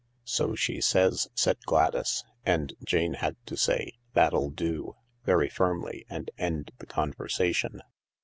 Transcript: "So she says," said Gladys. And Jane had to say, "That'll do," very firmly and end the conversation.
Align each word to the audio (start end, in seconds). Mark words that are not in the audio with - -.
"So 0.25 0.55
she 0.55 0.81
says," 0.81 1.27
said 1.35 1.57
Gladys. 1.67 2.23
And 2.43 2.73
Jane 2.83 3.13
had 3.13 3.35
to 3.45 3.55
say, 3.55 3.99
"That'll 4.15 4.49
do," 4.49 4.95
very 5.25 5.47
firmly 5.47 6.07
and 6.09 6.31
end 6.39 6.71
the 6.79 6.87
conversation. 6.87 7.83